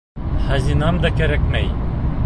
Хазинам 0.45 0.97
да 1.05 1.13
кәрәкмәй. 1.21 1.73